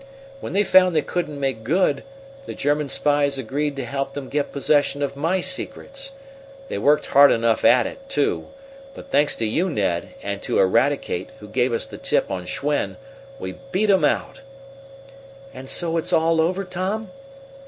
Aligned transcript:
"When 0.39 0.53
they 0.53 0.63
found 0.63 0.95
they 0.95 1.03
couldn't 1.03 1.39
make 1.39 1.63
good, 1.63 2.03
the 2.47 2.55
German 2.55 2.89
spies 2.89 3.37
agreed 3.37 3.75
to 3.75 3.85
help 3.85 4.15
them 4.15 4.29
get 4.29 4.51
possession 4.51 5.03
of 5.03 5.15
my 5.15 5.41
secrets. 5.41 6.13
They 6.69 6.79
worked 6.79 7.05
hard 7.05 7.31
enough 7.31 7.63
at 7.63 7.85
it, 7.85 8.09
too, 8.09 8.47
but, 8.95 9.11
thanks 9.11 9.35
to 9.35 9.45
you, 9.45 9.69
Ned, 9.69 10.15
and 10.23 10.41
to 10.41 10.57
Eradicate, 10.57 11.29
who 11.39 11.47
gave 11.47 11.71
us 11.71 11.85
the 11.85 11.99
tip 11.99 12.31
on 12.31 12.47
Schwen, 12.47 12.97
we 13.37 13.57
beat 13.71 13.91
'em 13.91 14.03
out." 14.03 14.41
"And 15.53 15.69
so 15.69 15.97
it's 15.97 16.11
all 16.13 16.41
over, 16.41 16.63
Tom?" 16.63 17.11